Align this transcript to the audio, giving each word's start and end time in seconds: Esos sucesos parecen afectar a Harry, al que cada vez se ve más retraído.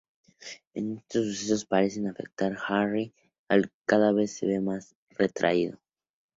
Esos 0.73 1.03
sucesos 1.27 1.63
parecen 1.65 2.07
afectar 2.07 2.53
a 2.57 2.65
Harry, 2.81 3.13
al 3.47 3.67
que 3.69 3.75
cada 3.85 4.11
vez 4.11 4.31
se 4.35 4.47
ve 4.47 4.59
más 4.59 4.95
retraído. 5.11 5.79